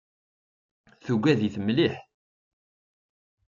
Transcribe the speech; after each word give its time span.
Tugad-it 1.03 1.55
mliḥ. 1.65 1.95